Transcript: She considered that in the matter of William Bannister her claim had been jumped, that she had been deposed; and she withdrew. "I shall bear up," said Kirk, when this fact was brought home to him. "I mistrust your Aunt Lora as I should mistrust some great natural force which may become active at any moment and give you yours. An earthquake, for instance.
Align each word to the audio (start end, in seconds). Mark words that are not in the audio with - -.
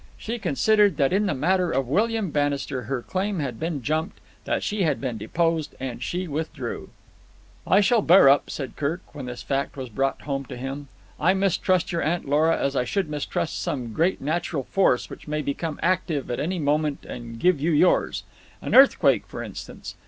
She 0.17 0.39
considered 0.39 0.97
that 0.97 1.13
in 1.13 1.27
the 1.27 1.35
matter 1.35 1.69
of 1.69 1.87
William 1.87 2.31
Bannister 2.31 2.85
her 2.85 3.03
claim 3.03 3.37
had 3.37 3.59
been 3.59 3.83
jumped, 3.83 4.19
that 4.45 4.63
she 4.63 4.81
had 4.81 4.99
been 4.99 5.19
deposed; 5.19 5.75
and 5.79 6.01
she 6.01 6.27
withdrew. 6.27 6.89
"I 7.67 7.81
shall 7.81 8.01
bear 8.01 8.27
up," 8.27 8.49
said 8.49 8.75
Kirk, 8.75 9.01
when 9.13 9.27
this 9.27 9.43
fact 9.43 9.77
was 9.77 9.89
brought 9.89 10.23
home 10.23 10.45
to 10.45 10.57
him. 10.57 10.87
"I 11.19 11.35
mistrust 11.35 11.91
your 11.91 12.01
Aunt 12.01 12.27
Lora 12.27 12.57
as 12.59 12.75
I 12.75 12.83
should 12.83 13.09
mistrust 13.11 13.61
some 13.61 13.93
great 13.93 14.19
natural 14.19 14.63
force 14.63 15.07
which 15.07 15.27
may 15.27 15.43
become 15.43 15.79
active 15.83 16.31
at 16.31 16.39
any 16.39 16.57
moment 16.57 17.05
and 17.05 17.39
give 17.39 17.61
you 17.61 17.69
yours. 17.69 18.23
An 18.59 18.73
earthquake, 18.73 19.27
for 19.27 19.43
instance. 19.43 19.93